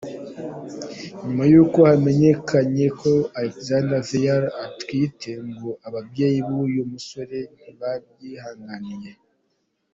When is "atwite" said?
4.65-5.29